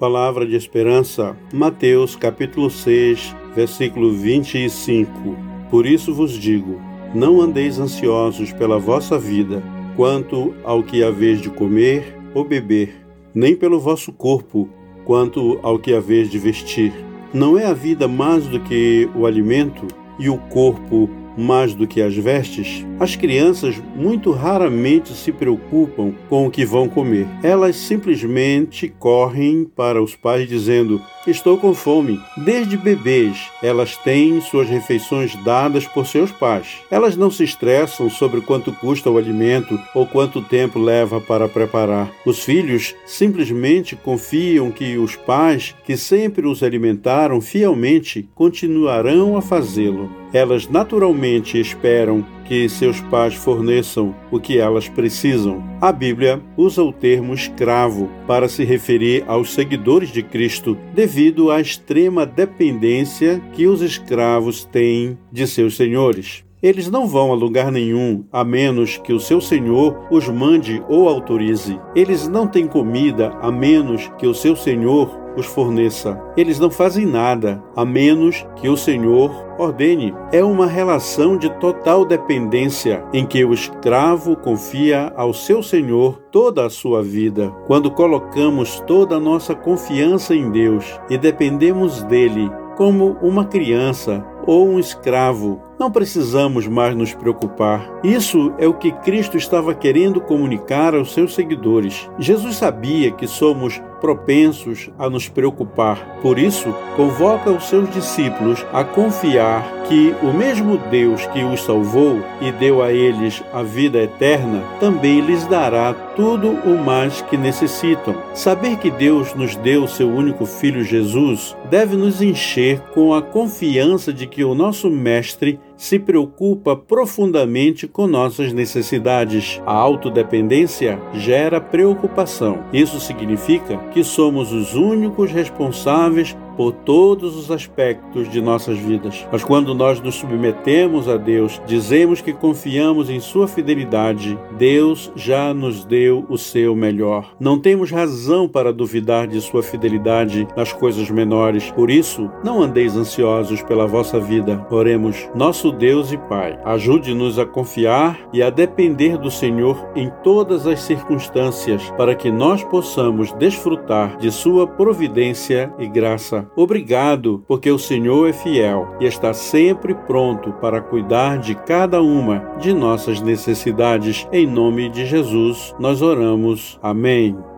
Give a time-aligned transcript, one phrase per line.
[0.00, 5.36] Palavra de esperança, Mateus capítulo 6, versículo 25.
[5.70, 6.80] Por isso vos digo:
[7.14, 9.62] não andeis ansiosos pela vossa vida,
[9.96, 14.70] quanto ao que haveis de comer ou beber, nem pelo vosso corpo,
[15.04, 16.94] quanto ao que haveis de vestir.
[17.34, 19.86] Não é a vida mais do que o alimento
[20.18, 26.46] e o corpo mais do que as vestes, as crianças muito raramente se preocupam com
[26.46, 27.26] o que vão comer.
[27.42, 32.18] Elas simplesmente correm para os pais dizendo: Estou com fome.
[32.34, 36.78] Desde bebês, elas têm suas refeições dadas por seus pais.
[36.90, 42.10] Elas não se estressam sobre quanto custa o alimento ou quanto tempo leva para preparar.
[42.24, 50.10] Os filhos simplesmente confiam que os pais, que sempre os alimentaram fielmente, continuarão a fazê-lo.
[50.32, 55.62] Elas naturalmente esperam que seus pais forneçam o que elas precisam.
[55.80, 61.60] A Bíblia usa o termo escravo para se referir aos seguidores de Cristo, devido à
[61.60, 66.44] extrema dependência que os escravos têm de seus senhores.
[66.60, 71.08] Eles não vão a lugar nenhum a menos que o seu senhor os mande ou
[71.08, 71.80] autorize.
[71.94, 76.20] Eles não têm comida a menos que o seu senhor os forneça.
[76.36, 79.30] Eles não fazem nada a menos que o Senhor
[79.60, 80.14] ordene.
[80.32, 86.66] É uma relação de total dependência em que o escravo confia ao seu Senhor toda
[86.66, 87.50] a sua vida.
[87.66, 94.68] Quando colocamos toda a nossa confiança em Deus e dependemos dele como uma criança ou
[94.68, 97.90] um escravo, não precisamos mais nos preocupar.
[98.04, 102.06] Isso é o que Cristo estava querendo comunicar aos seus seguidores.
[102.18, 106.18] Jesus sabia que somos propensos a nos preocupar.
[106.22, 112.20] Por isso, convoca os seus discípulos a confiar que o mesmo Deus que os salvou
[112.40, 118.14] e deu a eles a vida eterna também lhes dará tudo o mais que necessitam.
[118.34, 124.12] Saber que Deus nos deu seu único filho Jesus deve nos encher com a confiança
[124.12, 129.62] de que o nosso mestre se preocupa profundamente com nossas necessidades.
[129.64, 132.58] A autodependência gera preocupação.
[132.70, 139.26] Isso significa que somos os únicos responsáveis por todos os aspectos de nossas vidas.
[139.32, 145.54] Mas quando nós nos submetemos a Deus, dizemos que confiamos em Sua fidelidade, Deus já
[145.54, 147.34] nos deu o seu melhor.
[147.40, 151.70] Não temos razão para duvidar de Sua fidelidade nas coisas menores.
[151.70, 154.66] Por isso, não andeis ansiosos pela vossa vida.
[154.70, 160.66] Oremos, nosso Deus e Pai, ajude-nos a confiar e a depender do Senhor em todas
[160.66, 166.48] as circunstâncias, para que nós possamos desfrutar de Sua providência e graça.
[166.54, 172.38] Obrigado, porque o Senhor é fiel e está sempre pronto para cuidar de cada uma
[172.60, 174.26] de nossas necessidades.
[174.32, 176.78] Em nome de Jesus, nós oramos.
[176.82, 177.49] Amém.